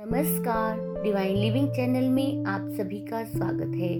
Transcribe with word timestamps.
नमस्कार। 0.00 1.02
Divine 1.02 1.36
living 1.36 1.68
channel 1.68 2.04
में 2.04 2.44
आप 2.44 2.68
सभी 2.68 2.98
का 2.98 3.24
स्वागत 3.24 3.76
है। 3.76 3.98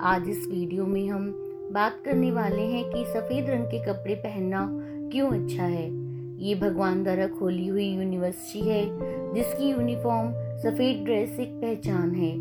आज 0.00 0.28
इस 0.28 0.46
वीडियो 0.50 0.86
में 0.86 1.08
हम 1.08 1.32
बात 1.72 2.02
करने 2.04 2.30
वाले 2.32 2.62
हैं 2.62 2.84
कि 2.90 3.04
सफ़ेद 3.04 3.50
रंग 3.50 3.64
के 3.64 3.84
कपड़े 3.84 4.14
पहनना 4.14 4.68
क्यों 5.12 5.30
अच्छा 5.30 5.62
है? 5.62 5.90
ये 6.42 6.54
भगवान 6.54 7.02
द्वारा 7.02 7.26
खोली 7.26 7.66
हुई 7.66 7.88
यूनिवर्सिटी 7.88 8.68
है, 8.68 8.84
जिसकी 9.34 9.70
यूनिफॉर्म 9.70 10.32
सफ़ेद 10.58 11.04
ड्रेस 11.04 11.40
एक 11.40 11.48
पहचान 11.48 12.14
है। 12.14 12.32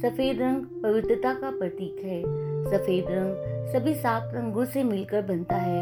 सफ़ेद 0.00 0.42
रंग 0.42 0.82
पवित्रता 0.82 1.34
का 1.34 1.50
प्रतीक 1.50 2.04
है। 2.04 2.22
सफ़ेद 2.64 3.04
रंग 3.08 3.34
सभी 3.72 3.94
सात 3.94 4.30
रंगों 4.34 4.64
से 4.64 4.84
मिलकर 4.84 5.22
बनता 5.22 5.56
है। 5.56 5.80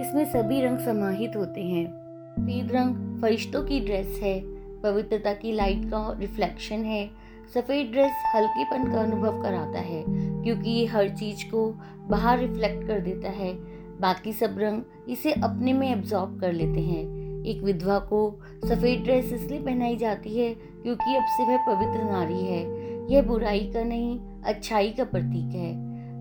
इसमें 0.00 0.24
सभी 0.24 0.62
रंग 0.62 0.78
समाहित 0.78 1.36
होते 1.36 1.60
हैं। 1.60 1.86
सफ़ेद 2.32 2.72
रंग 2.72 3.22
फरिश्तों 3.22 3.64
की 3.64 3.80
ड्रेस 3.80 4.20
है। 4.22 4.51
पवित्रता 4.82 5.32
की 5.32 5.52
लाइट 5.52 5.84
का 5.84 6.16
रिफ्लेक्शन 6.20 6.84
है। 6.84 7.10
सफ़ेद 7.54 7.90
ड्रेस 7.92 8.12
हल्केपन 8.34 8.92
का 8.92 9.00
अनुभव 9.00 9.42
कराता 9.42 9.78
है, 9.78 10.04
क्योंकि 10.08 10.70
ये 10.70 10.86
हर 10.86 11.08
चीज़ 11.08 11.44
को 11.50 11.66
बाहर 12.08 12.38
रिफ्लेक्ट 12.38 12.86
कर 12.86 13.00
देता 13.00 13.30
है। 13.30 13.52
बाकी 14.00 14.32
सब 14.32 14.58
रंग 14.58 14.82
इसे 15.08 15.32
अपने 15.32 15.72
में 15.72 15.92
एब्जॉर्ब 15.92 16.40
कर 16.40 16.52
लेते 16.52 16.80
हैं। 16.80 17.20
एक 17.44 17.62
विधवा 17.62 17.98
को 17.98 18.40
सफ़ेद 18.64 19.02
ड्रेस 19.02 19.32
इसलिए 19.32 19.60
पहनाई 19.60 19.96
जाती 19.96 20.38
है, 20.38 20.54
क्योंकि 20.54 21.16
अब 21.16 21.24
से 21.26 21.44
वह 21.44 21.66
पवित्र 21.66 22.04
नारी 22.04 22.40
है। 22.40 22.60
यह 23.12 23.22
बुराई 23.22 23.70
का 23.74 23.82
नहीं, 23.82 24.18
अच्छाई 24.44 24.90
का 24.90 25.04
प्रतीक 25.04 25.54
है। 25.54 25.72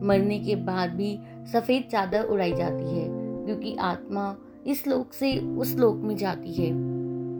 मरने 0.03 0.39
के 0.39 0.55
बाद 0.55 0.89
भी 0.89 1.17
सफ़ेद 1.53 1.83
चादर 1.91 2.23
उड़ाई 2.23 2.53
जाती 2.53 2.97
है, 2.97 3.07
क्योंकि 3.45 3.75
आत्मा 3.75 4.35
इस 4.67 4.87
लोक 4.87 5.13
से 5.13 5.37
उस 5.57 5.75
लोक 5.75 5.95
में 5.95 6.15
जाती 6.17 6.53
है। 6.53 6.90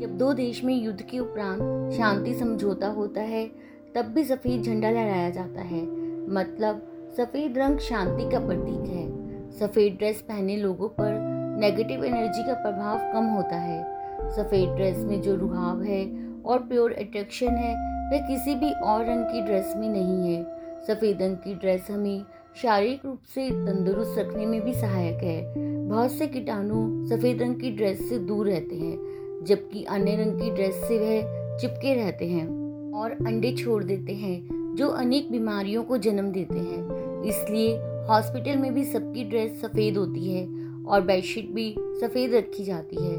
जब 0.01 0.17
दो 0.17 0.33
देश 0.33 0.63
में 0.63 0.83
युद्ध 0.83 1.01
के 1.01 1.19
उपरांत 1.19 1.91
शांति, 1.93 2.33
समझौता 2.33 2.87
होता 2.87 3.21
है, 3.21 3.51
तब 3.95 4.05
भी 4.05 4.23
सफ़ेद 4.23 4.63
झंडा 4.63 4.89
लहराया 4.89 5.29
जाता 5.29 5.61
है। 5.61 5.81
मतलब 6.29 6.87
सफ़ेद 7.17 7.57
रंग 7.57 7.77
शांति 7.77 8.31
का 8.31 8.39
प्रतीक 8.39 8.89
है। 8.89 9.11
सफ़ेद 9.51 9.93
ड्रेस 9.93 10.21
पहने 10.21 10.57
लोगों 10.57 10.87
पर 10.87 11.11
नेगेटिव 11.59 12.05
एनर्जी 12.05 12.43
का 12.43 12.53
प्रभाव 12.53 13.13
कम 13.13 13.25
होता 13.25 13.55
है। 13.55 13.83
सफ़ेद 14.31 14.69
ड्रेस 14.69 14.97
में 14.97 15.21
जो 15.21 15.35
रुहाव 15.35 15.81
है 15.81 16.33
और 16.45 16.59
प्योर 16.59 16.91
अट्रैक्शन 16.91 17.49
है, 17.49 17.75
वह 18.11 18.27
किसी 18.27 18.55
भी 18.55 18.71
और 18.71 19.05
रंग 19.05 19.25
की 19.25 19.41
ड्रेस 19.41 19.73
में 19.77 19.89
नहीं 19.89 20.35
है। 20.35 20.43
सफ़ेद 20.87 21.21
रंग 21.21 21.35
की 21.35 21.55
ड्रेस 21.55 21.87
हमें 21.91 22.25
शारीरिक 22.55 23.05
रूप 23.05 23.19
से 23.35 23.49
तंदुरुस्त 23.49 24.15
रखने 24.19 24.45
में 24.45 24.61
भी 24.61 24.73
सहायक 24.73 25.23
है। 25.23 25.53
बहुत 25.87 26.11
से 26.11 26.27
कीटाणु 26.27 27.05
सफ़ेद 27.07 27.41
रंग 27.41 27.55
की 27.55 27.71
ड्रेस 27.71 28.09
से 28.09 28.17
दूर 28.17 28.47
रहते 28.47 28.75
हैं। 28.75 29.10
जबकि 29.43 29.83
अन्य 29.83 30.15
रंग 30.15 30.39
की 30.41 30.49
ड्रेस 30.51 30.75
से 30.87 30.97
वह 30.99 31.57
चिपके 31.57 31.93
रहते 31.93 32.27
हैं 32.27 32.47
और 32.93 33.11
अंडे 33.11 33.51
छोड़ 33.51 33.83
देते 33.83 34.13
हैं, 34.13 34.75
जो 34.75 34.87
अनेक 34.87 35.31
बीमारियों 35.31 35.83
को 35.83 35.97
जन्म 35.97 36.31
देते 36.31 36.59
हैं। 36.59 37.23
इसलिए 37.23 37.77
हॉस्पिटल 38.09 38.57
में 38.57 38.73
भी 38.73 38.83
सबकी 38.85 39.23
ड्रेस 39.23 39.61
सफ़ेद 39.61 39.97
होती 39.97 40.31
है 40.31 40.45
और 40.85 41.01
बेडशीट 41.01 41.49
भी 41.51 41.73
सफ़ेद 41.79 42.33
रखी 42.33 42.63
जाती 42.63 42.95
है। 42.95 43.15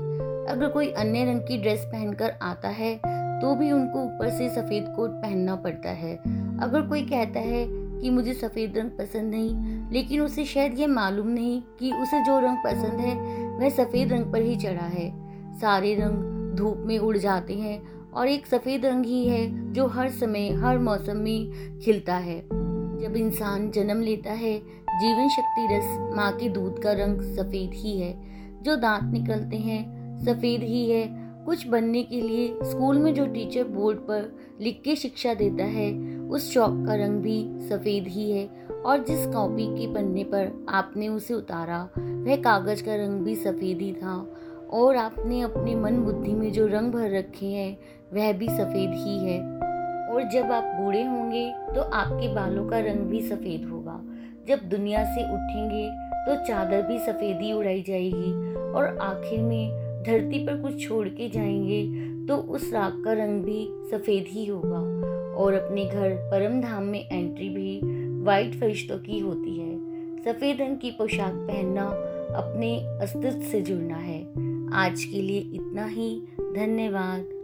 अगर 0.46 0.68
कोई 0.68 0.90
अन्य 0.92 1.24
रंग 1.24 1.40
की 1.40 1.58
ड्रेस 1.58 1.84
पहनकर 1.92 2.30
आता 2.42 2.68
है 2.68 2.94
तो 3.42 3.54
भी 3.54 3.70
उनको 3.72 4.02
ऊपर 4.02 4.30
से 4.30 4.48
सफ़ेद 4.48 4.84
कोट 4.96 5.10
पहनना 5.12 5.54
पड़ता 5.56 5.90
है। 5.90 6.16
अगर 6.62 6.82
कोई 6.82 7.02
कहता 7.02 7.40
है 7.40 7.66
कि 7.68 8.10
मुझे 8.10 8.34
सफ़ेद 8.34 8.78
रंग 8.78 8.90
पसंद 8.90 9.30
नहीं, 9.30 9.90
लेकिन 9.92 10.20
उसे 10.20 10.44
शायद 10.44 10.78
ये 10.78 10.86
मालूम 10.86 11.28
नहीं 11.28 11.60
कि 11.80 11.92
उसे 11.92 12.24
जो 12.24 12.38
रंग 12.40 12.56
पसंद 12.56 13.00
है, 13.00 13.14
वह 13.58 13.68
सफ़ेद 13.68 14.12
रंग 14.12 14.32
पर 14.32 14.42
ही 14.42 14.56
चढ़ा 14.56 14.86
है। 14.86 15.21
सारे 15.62 15.94
रंग 15.94 16.52
धूप 16.56 16.76
में 16.78 16.98
उड़ 16.98 17.16
जाते 17.16 17.54
हैं 17.54 18.10
और 18.10 18.28
एक 18.28 18.46
सफ़ेद 18.46 18.86
रंग 18.86 19.04
ही 19.04 19.26
है 19.26 19.72
जो 19.72 19.86
हर 19.86 20.10
समय, 20.10 20.48
हर 20.48 20.78
मौसम 20.78 21.16
में 21.16 21.50
खिलता 21.78 22.16
है। 22.16 22.40
जब 23.00 23.14
इंसान 23.16 23.70
जन्म 23.70 24.00
लेता 24.00 24.32
है, 24.32 24.58
जीवन 24.92 25.28
शक्ति 25.28 25.68
रस 25.70 26.16
माँ 26.16 26.32
के 26.32 26.48
दूध 26.48 26.82
का 26.82 26.92
रंग 26.92 27.20
सफ़ेद 27.20 27.70
ही 27.74 27.98
है। 27.98 28.20
जो 28.62 28.76
दांत 28.76 29.12
निकलते 29.12 29.56
हैं, 29.56 29.82
सफ़ेद 30.24 30.62
ही 30.62 30.90
है। 30.90 31.22
कुछ 31.46 31.66
बनने 31.66 32.02
के 32.02 32.20
लिए 32.20 32.58
स्कूल 32.62 32.98
में 32.98 33.14
जो 33.14 33.26
टीचर 33.26 33.64
बोर्ड 33.64 33.98
पर 33.98 34.38
लिख 34.60 34.82
के 34.84 34.96
शिक्षा 34.96 35.34
देता 35.34 35.64
है, 35.64 36.18
उस 36.18 36.54
चौक 36.54 36.84
का 36.86 36.94
रंग 36.94 37.20
भी 37.20 37.68
सफ़ेद 37.68 38.04
ही 38.06 38.30
है 38.30 38.50
और 38.84 38.98
जिस 38.98 39.26
कॉपी 39.26 39.78
के 39.78 39.94
पन्ने 39.94 40.24
पर 40.24 40.66
आपने 40.68 41.08
उसे 41.08 41.34
उतारा, 41.34 41.88
वह 41.98 42.36
कागज़ 42.36 42.82
का 42.82 42.94
रंग 42.94 43.20
भी 43.20 43.36
सफ़ेद 43.36 43.78
ही 43.80 43.92
था। 43.92 44.34
और 44.72 44.96
आपने 44.96 45.40
अपने 45.40 45.74
मन 45.74 45.96
बुद्धि 45.96 46.32
में 46.32 46.52
जो 46.52 46.66
रंग 46.66 46.92
भर 46.92 47.10
रखे 47.10 47.46
हैं, 47.46 47.78
वह 48.12 48.32
भी 48.32 48.48
सफ़ेद 48.48 48.90
ही 48.90 49.18
है। 49.18 49.40
और 50.08 50.22
जब 50.22 50.52
आप 50.52 50.64
बूढ़े 50.80 51.02
होंगे 51.02 51.50
तो 51.74 51.80
आपके 51.80 52.34
बालों 52.34 52.66
का 52.68 52.78
रंग 52.78 53.00
भी 53.00 53.20
सफ़ेद 53.20 53.64
होगा। 53.64 54.00
जब 54.48 54.68
दुनिया 54.68 55.04
से 55.04 55.22
उठेंगे 55.24 55.88
तो 56.26 56.44
चादर 56.44 56.82
भी 56.82 56.98
सफ़ेद 56.98 57.54
उड़ाई 57.56 57.82
जाएगी। 57.82 58.54
और 58.54 58.98
आखिर 58.98 59.40
में 59.40 60.02
धरती 60.02 60.38
पर 60.46 60.60
कुछ 60.62 60.88
छोड़ 60.88 61.08
के 61.08 61.28
जाएँगे 61.28 61.82
तो 62.26 62.36
उस 62.36 62.72
राग 62.72 63.02
का 63.04 63.12
रंग 63.12 63.42
भी 63.44 63.66
सफ़ेद 63.90 64.24
ही 64.28 64.46
होगा। 64.46 64.78
और 65.34 65.54
अपने 65.54 65.84
घर 65.84 66.14
परम 66.30 66.60
धाम 66.60 66.82
में 66.82 67.08
एंट्री 67.12 67.48
भी 67.48 67.80
वाइट 68.24 68.54
फरिश्तों 68.54 68.98
की 68.98 69.18
होती 69.18 69.58
है। 69.58 69.76
सफ़ेद 70.22 70.60
रंग 70.60 70.76
की 70.76 70.90
पोशाक 70.90 71.34
पहनना 71.34 71.86
अपने 72.36 72.76
अस्तित्व 73.02 73.40
से 73.40 73.60
जुड़ना 73.60 73.96
है। 73.96 74.51
आज 74.74 75.04
के 75.04 75.22
लिए 75.22 75.38
इतना 75.38 75.86
ही। 75.86 76.22
धन्यवाद। 76.40 77.41